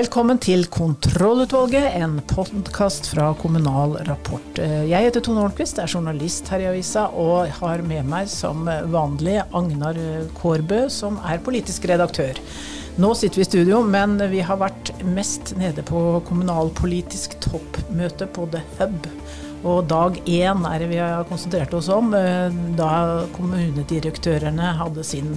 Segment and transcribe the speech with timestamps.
[0.00, 4.56] Velkommen til Kontrollutvalget, en podkast fra Kommunal Rapport.
[4.56, 8.62] Jeg heter Tone Holmquist, er journalist her i avisa, og har med meg som
[8.94, 9.98] vanlig Agnar
[10.38, 12.38] Kårbø, som er politisk redaktør.
[12.96, 18.46] Nå sitter vi i studio, men vi har vært mest nede på kommunalpolitisk toppmøte på
[18.54, 19.10] The Hub.
[19.68, 22.14] Og dag én er det vi har konsentrert oss om,
[22.78, 22.94] da
[23.36, 25.36] kommunedirektørene hadde sin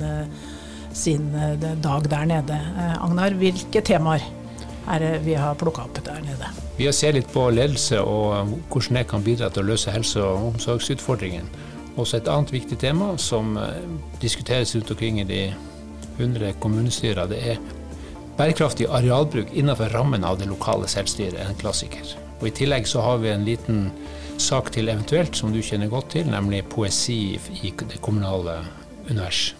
[0.93, 1.31] sin
[1.81, 2.61] dag der nede.
[3.01, 4.23] Agnar, hvilke temaer
[4.87, 6.49] er vi har plukka opp der nede?
[6.77, 10.23] Vi har sett litt på ledelse og hvordan det kan bidra til å løse helse-
[10.23, 11.47] og omsorgsutfordringen.
[11.95, 13.57] Også et annet viktig tema som
[14.21, 15.43] diskuteres rundt omkring i de
[16.17, 17.61] 100 kommunestyrene, det er
[18.37, 22.15] bærekraftig arealbruk innenfor rammen av det lokale selvstyret, en klassiker.
[22.41, 23.85] Og I tillegg så har vi en liten
[24.41, 28.63] sak til eventuelt som du kjenner godt til, nemlig poesi i det kommunale
[29.09, 29.53] univers.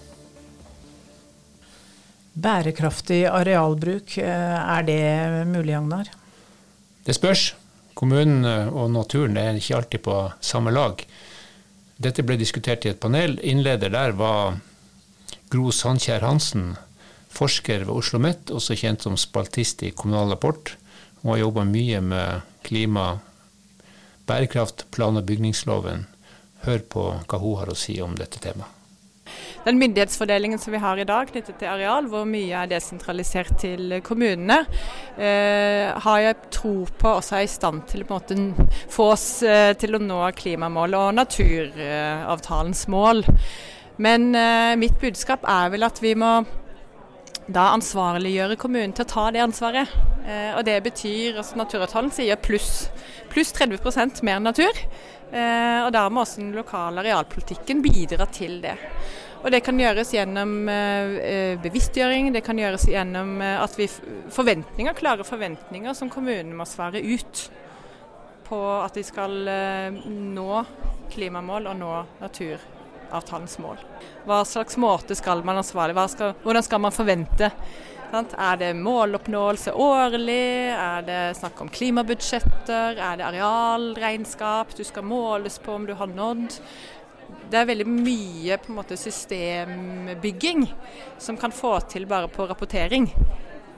[2.33, 6.09] Bærekraftig arealbruk, er det mulig, Agnar?
[7.05, 7.53] Det spørs.
[7.93, 11.03] Kommunen og naturen er ikke alltid på samme lag.
[12.01, 13.37] Dette ble diskutert i et panel.
[13.45, 14.57] Innleder der var
[15.53, 16.73] Gro Sandkjær Hansen,
[17.29, 20.73] forsker ved Oslo OsloMet, også kjent som spaltist i Kommunal Rapport.
[21.21, 23.19] Hun har jobba mye med klima,
[24.25, 26.07] bærekraft, plan- og bygningsloven.
[26.65, 28.82] Hør på hva hun har å si om dette temaet
[29.63, 33.97] den myndighetsfordelingen som vi har i dag knyttet til areal, hvor mye er desentralisert til
[34.05, 34.63] kommunene,
[35.17, 38.19] eh, har jeg tro på også er i stand til å
[38.91, 43.23] få oss eh, til å nå klimamålet og naturavtalens mål.
[44.03, 46.41] Men eh, mitt budskap er vel at vi må
[47.43, 49.89] da ansvarliggjøre kommunen til å ta det ansvaret.
[50.25, 52.87] Eh, og Det betyr altså Naturavtalen sier pluss
[53.33, 54.71] plus 30% mer natur.
[55.33, 58.77] Eh, og Da må også den lokale arealpolitikken bidra til det.
[59.43, 63.89] Og Det kan gjøres gjennom eh, eh, bevisstgjøring, det kan gjøres gjennom eh, at vi
[64.31, 67.41] forventninger, klare forventninger som kommunene må svare ut
[68.47, 69.33] på at de skal
[70.07, 70.63] nå
[71.11, 71.91] klimamål og nå
[72.21, 73.79] naturavtalens mål.
[74.27, 75.95] Hva slags måte skal man ansvarlig,
[76.43, 77.49] hvordan skal man forvente?
[78.13, 78.35] Sant?
[78.37, 80.69] Er det måloppnåelse årlig?
[80.75, 82.99] Er det snakk om klimabudsjetter?
[82.99, 86.59] Er det arealregnskap du skal måles på om du har nådd?
[87.51, 90.65] Det er veldig mye måte systembygging
[91.21, 93.09] som kan få til bare på rapportering.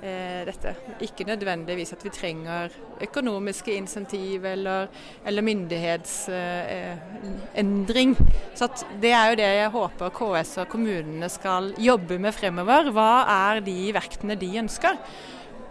[0.05, 0.75] Eh, dette.
[1.01, 2.69] Ikke nødvendigvis at vi trenger
[3.01, 4.87] økonomiske insentiv eller,
[5.25, 8.11] eller myndighetsendring.
[8.11, 8.17] Eh,
[8.53, 8.67] Så
[9.01, 12.91] Det er jo det jeg håper KS og kommunene skal jobbe med fremover.
[12.93, 14.97] Hva er de verktene de ønsker?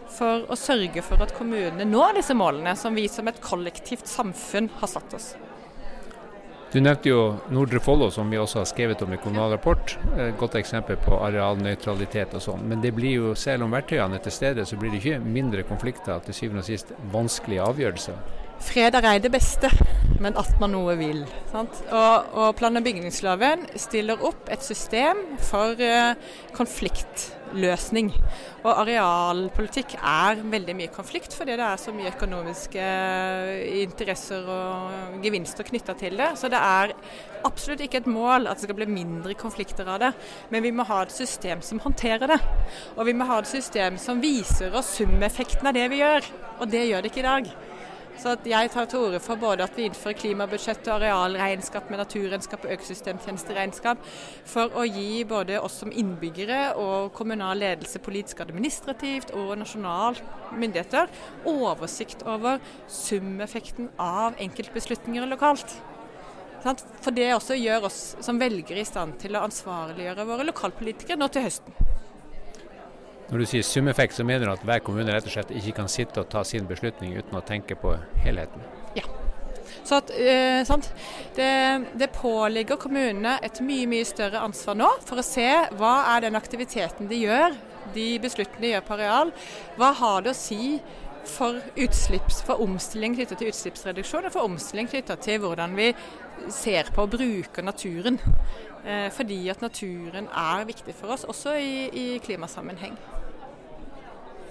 [0.08, 4.68] For å sørge for at kommunene når disse målene som vi som et kollektivt samfunn
[4.80, 5.36] har satt oss.
[6.74, 9.92] Du nevnte jo Nordre Follo, som vi også har skrevet om i Kommunal Rapport.
[10.18, 12.64] Et godt eksempel på arealnøytralitet og sånn.
[12.66, 15.62] Men det blir jo, selv om verktøyene er til stede, så blir det ikke mindre
[15.68, 16.18] konflikter.
[16.26, 18.18] Til syvende og sist vanskelige avgjørelser.
[18.62, 19.68] Fred er ei det beste,
[20.22, 21.24] men at man noe vil.
[21.54, 26.14] Og, og, plan- og bygningsloven stiller opp et system for uh,
[26.54, 28.12] konfliktløsning.
[28.64, 35.18] Og arealpolitikk er veldig mye konflikt, fordi det er så mye økonomiske eh, interesser og
[35.24, 36.30] gevinster knytta til det.
[36.40, 36.94] Så det er
[37.44, 40.14] absolutt ikke et mål at det skal bli mindre konflikter av det,
[40.54, 42.40] men vi må ha et system som håndterer det.
[42.96, 46.72] Og vi må ha et system som viser oss summeffekten av det vi gjør, og
[46.72, 47.54] det gjør det ikke i dag.
[48.20, 52.64] Så jeg tar til orde for både at vi innfører klimabudsjett og arealregnskap med naturregnskap
[52.64, 54.04] og økosystemtjenesteregnskap,
[54.48, 60.20] for å gi både oss som innbyggere og kommunal ledelse, politisk administrativt og nasjonal
[60.54, 61.10] myndigheter
[61.50, 65.74] oversikt over summeffekten av enkeltbeslutninger lokalt.
[66.64, 71.28] For det også gjør oss som velgere i stand til å ansvarliggjøre våre lokalpolitikere nå
[71.28, 71.93] til høsten.
[73.30, 75.90] Når du sier sumeffekt, så mener du at hver kommune rett og slett ikke kan
[75.90, 77.94] sitte og ta sin beslutning uten å tenke på
[78.24, 78.64] helheten?
[78.98, 79.06] Ja.
[79.84, 80.64] Så at, eh,
[81.36, 81.52] det,
[82.00, 86.38] det, påligger kommunene et mye mye større ansvar nå for å se hva er den
[86.38, 87.56] aktiviteten de gjør,
[87.94, 89.32] de besluttene de gjør på areal.
[89.80, 90.78] Hva har det å si
[91.28, 91.60] for,
[92.44, 95.90] for omstilling knytta til utslippsreduksjon, og for omstilling knytta til hvordan vi
[96.52, 98.20] ser på og bruker naturen.
[98.84, 102.98] Eh, fordi at naturen er viktig for oss, også i, i klimasammenheng.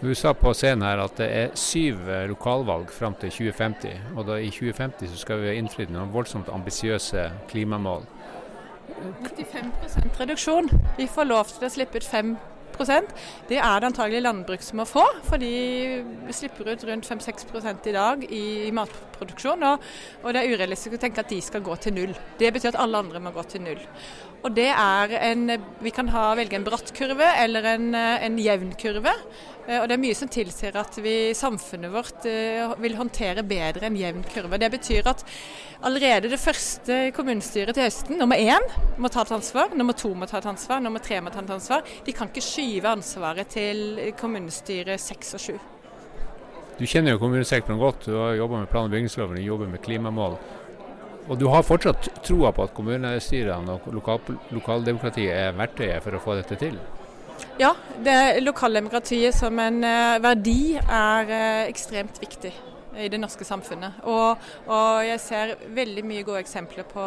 [0.03, 4.01] Du sa på scenen her at det er syv eh, lokalvalg fram til 2050.
[4.17, 8.03] Og da i 2050 så skal vi ha innfridd noen voldsomt ambisiøse klimamål.
[9.23, 10.67] 95 reduksjon.
[10.97, 12.43] Vi får lov til å slippe ut 5%
[13.49, 16.01] det er det antagelig landbruk som må få, for de
[16.33, 19.63] slipper ut rundt 5-6% i dag i, i matproduksjon.
[19.67, 19.87] Og,
[20.23, 22.15] og, det er urealistisk å tenke at de skal gå til null.
[22.39, 23.81] Det betyr at alle andre må gå til null.
[24.43, 28.73] Og det er en, Vi kan ha, velge en bratt kurve eller en, en jevn
[28.79, 29.13] kurve.
[29.67, 33.87] Eh, og Det er mye som tilsier at vi samfunnet vårt eh, vil håndtere bedre
[33.87, 34.59] en jevn kurve.
[34.59, 35.23] Det betyr at
[35.87, 38.65] allerede det første kommunestyret til høsten, nummer én,
[38.97, 39.71] må ta et ansvar.
[39.75, 40.81] Nummer to må ta et ansvar.
[40.83, 41.85] Nummer tre må ta et ansvar.
[42.05, 45.55] De kan ikke skyve ansvaret til kommunestyret seks og sju.
[46.73, 48.09] Du kjenner jo kommunesektoren godt.
[48.09, 50.35] Du har jobba med plan- og bygningsloven, du jobber med klimamål.
[51.29, 54.19] Og du har fortsatt troa på at kommunestyrene og lokal,
[54.51, 56.75] lokaldemokratiet er verktøyet for å få dette til?
[57.57, 62.49] Ja, det lokaldemokratiet som en uh, verdi er uh, ekstremt viktig
[62.97, 63.99] i det norske samfunnet.
[64.09, 67.05] Og, og, jeg ser veldig mye gode eksempler på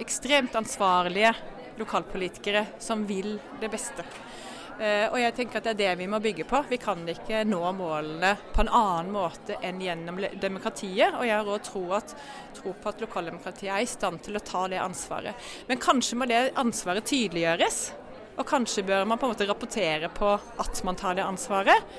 [0.00, 1.34] ekstremt ansvarlige
[1.76, 4.04] lokalpolitikere som vil det beste.
[4.74, 6.58] Og jeg tenker at det er det vi må bygge på.
[6.66, 11.14] Vi kan ikke nå målene på en annen måte enn gjennom demokratiet.
[11.14, 11.84] Og jeg har òg tro,
[12.58, 15.46] tro, på at lokaldemokratiet er i stand til å ta det ansvaret.
[15.70, 17.84] Men kanskje må det ansvaret tydeliggjøres.
[18.34, 21.94] Og kanskje bør man på en måte rapportere på at man tar det ansvaret.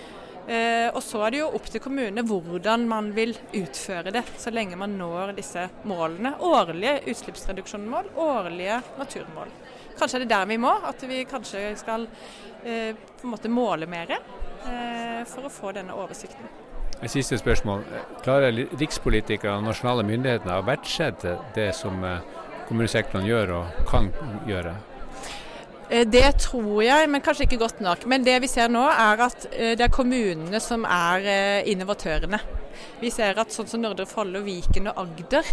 [0.46, 4.52] Eh, og så er det jo opp til kommunene hvordan man vil utføre det, så
[4.54, 6.36] lenge man når disse målene.
[6.46, 9.56] Årlige utslippsreduksjonsmål, årlige naturmål.
[9.98, 12.06] Kanskje er det der vi må, at vi kanskje skal
[12.64, 16.52] eh, på en måte måle mer eh, for å få denne oversikten.
[17.02, 17.81] Et siste spørsmål.
[18.24, 21.98] Klarer rikspolitikere og nasjonale myndigheter å verdsette det som
[22.70, 24.14] kommunesektoren gjør og kan
[24.48, 24.76] gjøre?
[25.90, 28.06] Eh, det tror jeg, men kanskje ikke godt nok.
[28.10, 32.40] Men det vi ser nå er at eh, det er kommunene som er eh, innovatørene.
[33.01, 35.48] Vi ser at sånn som Nordre Follo, Viken og Agder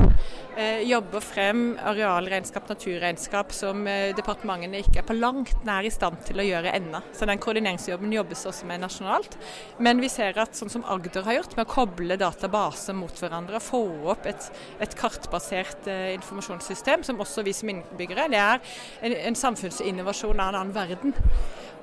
[0.56, 6.20] eh, jobber frem arealregnskap, naturregnskap som eh, departementene ikke er på langt nær i stand
[6.28, 7.02] til å gjøre ennå.
[7.16, 9.38] Så den koordineringsjobben jobbes også med nasjonalt.
[9.82, 13.58] Men vi ser at sånn som Agder har gjort, med å koble databaser mot hverandre
[13.58, 13.82] og få
[14.14, 14.48] opp et,
[14.82, 18.62] et kartbasert eh, informasjonssystem, som også vi som innbyggere, det er
[19.02, 21.16] en, en samfunnsinnovasjon av en annen verden.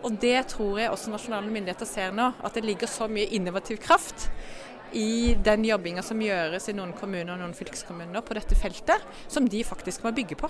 [0.04, 3.82] Og det tror jeg også nasjonale myndigheter ser nå, at det ligger så mye innovativ
[3.84, 4.30] kraft
[4.94, 9.48] i den jobbinga som gjøres i noen kommuner og noen fylkeskommuner på dette feltet, som
[9.50, 10.50] de faktisk må bygge på.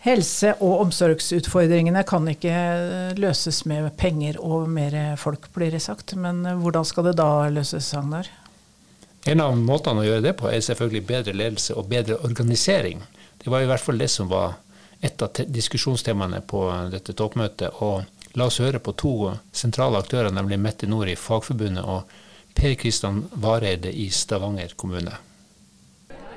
[0.00, 2.54] Helse- og omsorgsutfordringene kan ikke
[3.20, 6.14] løses med penger og mer folk, blir det sagt.
[6.16, 8.30] Men hvordan skal det da løses, Agnar?
[9.28, 13.02] En av måtene å gjøre det på er selvfølgelig bedre ledelse og bedre organisering.
[13.42, 14.56] Det var i hvert fall det som var
[15.00, 17.80] et av diskusjonstemaene på dette toppmøtet.
[17.80, 19.14] Og la oss høre på to
[19.52, 22.10] sentrale aktører, nemlig Mette Nord i Fagforbundet og
[22.54, 25.14] Per Kristian Vareide i Stavanger kommune.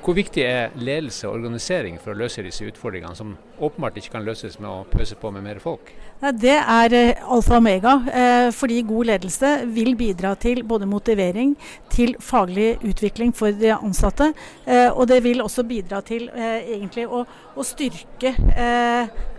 [0.04, 4.26] Hvor viktig er ledelse og organisering for å løse disse utfordringene, som åpenbart ikke kan
[4.26, 5.94] løses med å pøse på med mer folk?
[6.44, 11.54] Det er eh, alfa og omega, eh, fordi god ledelse vil bidra til både motivering,
[11.88, 14.28] til faglig utvikling for de ansatte,
[14.66, 17.24] eh, og det vil også bidra til egentlig å,
[17.56, 18.34] å styrke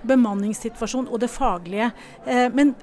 [0.06, 1.92] bemanningssituasjonen og det faglige.
[2.58, 2.74] Men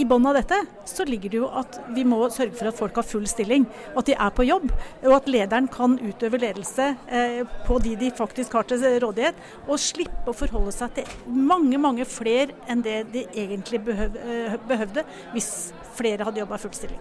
[0.00, 0.56] i bunnen av dette
[0.88, 4.08] så ligger det jo at vi må sørge for at folk har full stilling, at
[4.08, 4.70] de er på jobb.
[5.04, 9.38] Og at lederen kan utøve ledelse eh, på de de faktisk har til rådighet,
[9.68, 15.04] og slippe å forholde seg til mange, mange flere enn det de egentlig eh, behøvde,
[15.34, 15.50] hvis
[15.98, 17.00] flere hadde jobba full stilling.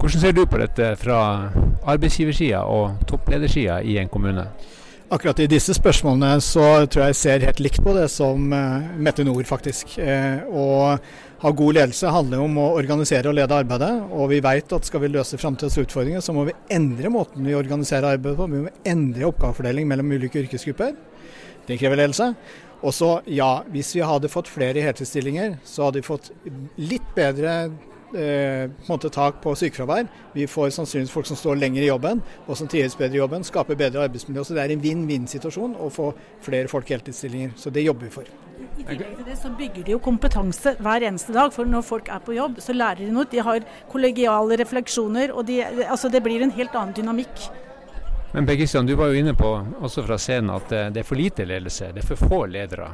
[0.00, 1.20] Hvordan ser du på dette fra
[1.84, 4.46] arbeidsgiversida og toppledersida i en kommune?
[5.10, 8.92] Akkurat i disse spørsmålene så tror jeg jeg ser helt likt på det som uh,
[8.94, 9.96] Mette Nord, faktisk.
[9.98, 10.66] Uh, å
[11.40, 13.90] ha god ledelse handler om å organisere og lede arbeidet.
[14.14, 17.58] Og vi vet at skal vi løse framtidas utfordringer, så må vi endre måten vi
[17.58, 18.48] organiserer arbeidet på.
[18.52, 20.94] Vi må endre oppgavefordeling mellom ulike yrkesgrupper.
[21.66, 22.30] Det krever ledelse.
[22.86, 26.30] Og så, ja, hvis vi hadde fått flere heltidsstillinger, så hadde vi fått
[26.78, 27.74] litt bedre eh,
[28.10, 30.08] på måte tak på sykefravær.
[30.34, 33.46] Vi får sannsynligvis folk som står lenger i jobben, og som trives bedre i jobben.
[33.46, 34.44] Skaper bedre arbeidsmiljø.
[34.44, 36.10] Så det er en vinn-vinn-situasjon å få
[36.44, 37.54] flere folk i heltidsstillinger.
[37.56, 38.30] Så det jobber vi for.
[38.80, 41.54] I tillegg til det så bygger de jo kompetanse hver eneste dag.
[41.54, 43.28] For når folk er på jobb, så lærer de noe.
[43.30, 47.48] De har kollegiale refleksjoner, og de, altså det blir en helt annen dynamikk.
[48.32, 49.48] Men Per Kristian, du var jo inne på
[49.82, 51.90] også fra scenen at det er for lite ledelse.
[51.94, 52.92] Det er for få ledere.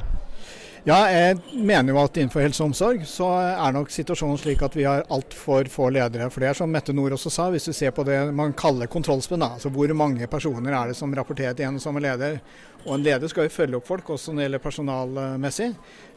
[0.87, 4.77] Ja, jeg mener jo at innenfor helse og omsorg så er nok situasjonen slik at
[4.79, 6.29] vi har altfor få ledere.
[6.31, 8.87] For det er som Mette Nord også sa, hvis du ser på det man kaller
[8.87, 12.39] kontrollspenn, altså hvor mange personer er det som rapporterer til en som er leder.
[12.87, 15.73] Og en leder skal jo følge opp folk, også når det gjelder personalmessig.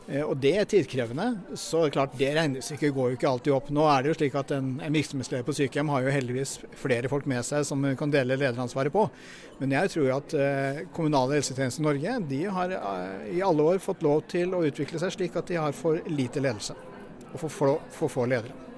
[0.10, 1.28] Eh, og det er tidkrevende.
[1.58, 3.72] Så klart, det regnestykket går jo ikke alltid opp.
[3.74, 7.12] Nå er det jo slik at en, en virksomhetsleder på sykehjem har jo heldigvis flere
[7.12, 9.08] folk med seg som kan dele lederansvaret på.
[9.62, 13.84] Men jeg tror at eh, kommunale helsetjenester i Norge de har eh, i alle år
[13.84, 16.78] fått lov til å utvikle seg slik at de har for lite ledelse.
[17.34, 18.69] Og for få, for få ledere.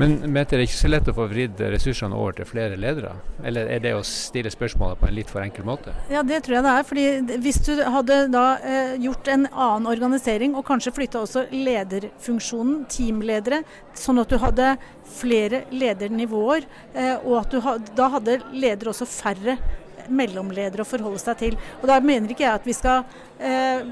[0.00, 3.10] Men Mette, det er ikke så lett å få vridd ressursene over til flere ledere?
[3.44, 5.92] Eller er det å stille spørsmålet på en litt for enkel måte?
[6.12, 6.86] Ja, det tror jeg det er.
[6.88, 12.86] fordi Hvis du hadde da eh, gjort en annen organisering, og kanskje flytta også lederfunksjonen,
[12.92, 13.60] teamledere,
[13.98, 14.70] sånn at du hadde
[15.12, 16.64] flere ledernivåer,
[16.96, 19.58] eh, og at du hadde, da hadde ledere også færre
[20.08, 21.60] mellomledere å forholde seg til.
[21.82, 23.04] Og Da mener ikke jeg at vi skal
[23.38, 23.84] eh,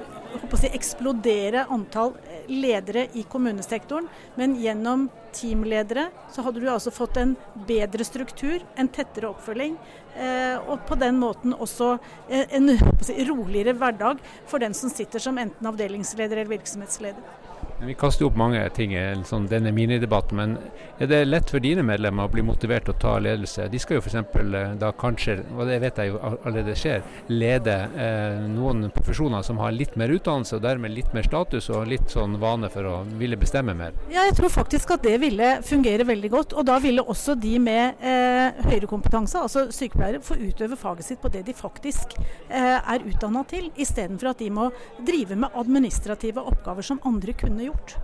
[0.60, 2.14] si, eksplodere antall
[2.50, 4.08] ledere i kommunesektoren,
[4.38, 7.36] men gjennom teamledere så hadde du altså fått en
[7.68, 9.76] bedre struktur, en tettere oppfølging,
[10.16, 11.92] eh, og på den måten også
[12.28, 17.49] eh, en si, roligere hverdag for den som sitter som enten avdelingsleder eller virksomhetsleder.
[17.80, 20.56] Vi kaster opp mange ting i sånn, denne minidebatten, men
[21.00, 23.70] er det lett for dine medlemmer å bli motivert til å ta ledelse?
[23.72, 24.18] De skal jo f.eks.
[24.20, 27.00] Eh, da kanskje, og det vet jeg jo allerede skjer,
[27.32, 31.88] lede eh, noen profesjoner som har litt mer utdannelse og dermed litt mer status og
[31.88, 33.96] litt sånn vane for å ville bestemme mer?
[34.12, 36.52] Ja, jeg tror faktisk at det ville fungere veldig godt.
[36.60, 41.24] Og da ville også de med eh, høyere kompetanse, altså sykepleiere, få utøve faget sitt
[41.24, 44.68] på det de faktisk eh, er utdanna til, istedenfor at de må
[45.00, 47.96] drive med administrative oppgaver som andre kunne gjort gjort.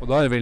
[0.00, 0.40] Og Da er vi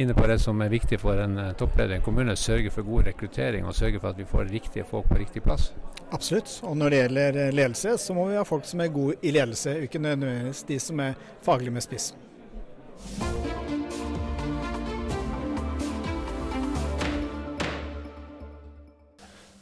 [0.00, 2.82] inne på det som er viktig for en eh, toppleder i en kommune, sørge for
[2.82, 5.72] god rekruttering og sørge for at vi får riktige folk på riktig plass.
[6.12, 6.60] Absolutt.
[6.62, 9.30] Og når det gjelder eh, ledelse, så må vi ha folk som er gode i
[9.30, 12.14] ledelse, ikke nødvendigvis de som er faglig med spiss.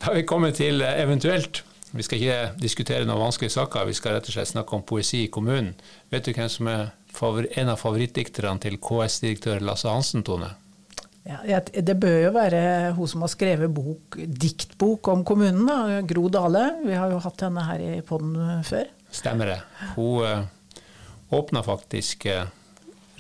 [0.00, 1.64] Da har vi kommet til eh, eventuelt.
[1.92, 5.26] Vi skal ikke diskutere noen vanskelige saker, vi skal rett og slett snakke om poesi
[5.26, 5.74] i kommunen.
[6.10, 10.54] Vet du hvem som er en av favorittdikterne til KS-direktør Lasse Hansen, Tone?
[11.22, 12.60] Ja, det bør jo være
[12.96, 16.64] hun som har skrevet bok, diktbok om kommunen, da, Gro Dale.
[16.82, 18.88] Vi har jo hatt henne her i poden før.
[19.12, 19.60] Stemmer det.
[19.94, 20.82] Hun uh, eh,
[21.38, 22.48] åpna faktisk uh,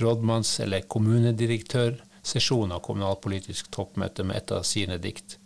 [0.02, 5.38] rådmanns- eller kommunedirektørsesjon av kommunalpolitisk toppmøte med et av sine dikt.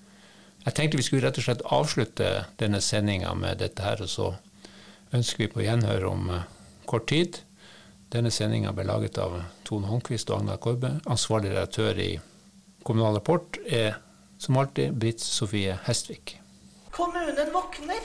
[0.65, 2.31] Jeg tenkte vi skulle rett og slett avslutte
[2.63, 4.33] denne sendinga med dette her, og så
[5.15, 6.47] ønsker vi på gjenhør om uh,
[6.89, 7.43] kort tid.
[8.13, 9.33] Denne sendinga ble laget av
[9.67, 10.93] Tone Håndquist og Agnar Korbe.
[11.11, 12.13] Ansvarlig redaktør i
[12.87, 13.97] Kommunal Rapport er
[14.39, 16.37] som alltid Britt Sofie Hestvik.
[16.95, 18.05] Kommunen våkner.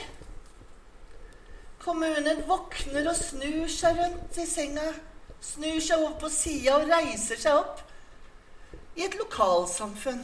[1.84, 4.88] Kommunen våkner og snur seg rundt i senga.
[5.41, 7.84] Snur seg over på sida og reiser seg opp.
[8.98, 10.24] I et lokalsamfunn.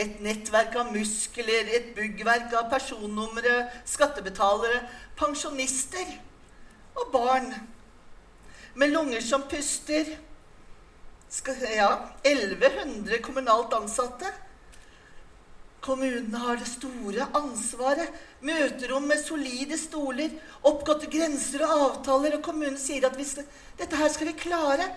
[0.00, 4.86] Et nettverk av muskler, et byggverk av personnumre, skattebetalere,
[5.20, 6.16] pensjonister
[6.96, 7.52] og barn
[8.74, 10.16] med lunger som puster.
[11.76, 14.32] Ja, 1100 kommunalt ansatte.
[15.80, 18.10] Kommunene har det store ansvaret.
[18.44, 20.32] Møterom med solide stoler,
[20.66, 22.36] oppgåtte grenser og avtaler.
[22.36, 23.46] Og kommunen sier at skal,
[23.78, 24.88] dette her skal vi klare.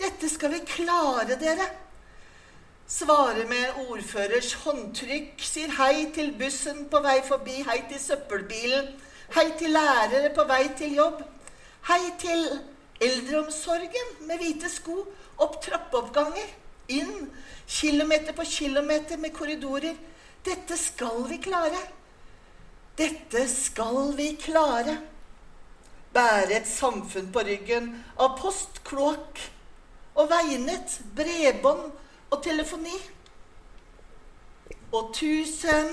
[0.00, 1.68] Dette skal vi klare, dere.
[2.90, 5.40] Svarer med ordførers håndtrykk.
[5.46, 7.60] Sier hei til bussen på vei forbi.
[7.68, 8.90] Hei til søppelbilen.
[9.36, 11.22] Hei til lærere på vei til jobb.
[11.88, 12.44] Hei til
[13.00, 15.04] Eldreomsorgen med hvite sko.
[15.40, 16.50] Opp trappeoppganger.
[16.92, 17.30] Inn.
[17.66, 19.96] Kilometer på kilometer med korridorer.
[20.44, 21.80] Dette skal vi klare.
[22.96, 24.98] Dette skal vi klare.
[26.12, 29.38] Bære et samfunn på ryggen av post, kloakk
[30.18, 31.86] og veinett, bredbånd
[32.30, 32.96] og telefoni.
[34.90, 35.92] Og tusen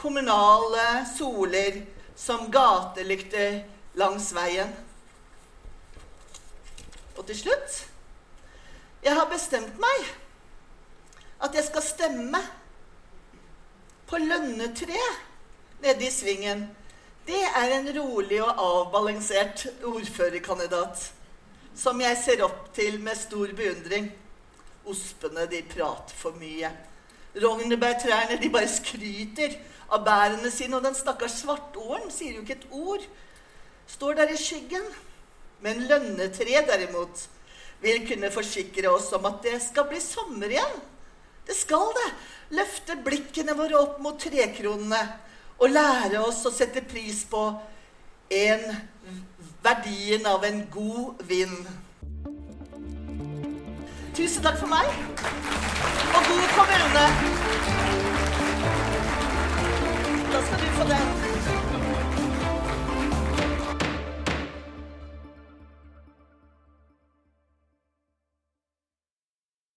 [0.00, 1.82] kommunale soler
[2.16, 3.60] som gatelykter
[4.00, 4.72] langs veien.
[7.22, 7.74] Og til slutt
[9.04, 10.08] Jeg har bestemt meg
[11.42, 12.38] at jeg skal stemme
[14.06, 15.20] på lønnetreet
[15.82, 16.64] nede i svingen.
[17.26, 21.02] Det er en rolig og avbalansert ordførerkandidat
[21.74, 24.10] som jeg ser opp til med stor beundring.
[24.86, 26.70] Ospene, de prater for mye.
[27.42, 29.56] Rognebærtrærne, de bare skryter
[29.90, 30.78] av bærene sine.
[30.78, 33.08] Og den stakkars svartåren sier jo ikke et ord.
[33.86, 34.86] Står der i skyggen.
[35.62, 37.26] Men lønnetreet, derimot,
[37.82, 40.80] vil kunne forsikre oss om at det skal bli sommer igjen.
[41.46, 42.08] Det skal det.
[42.58, 45.00] Løfte blikkene våre opp mot trekronene
[45.62, 47.42] og lære oss å sette pris på
[48.32, 48.64] en,
[49.62, 51.66] verdien av en god vind.
[54.12, 54.90] Tusen takk for meg,
[56.12, 57.06] og god kommune.
[60.32, 61.31] Da skal du få den.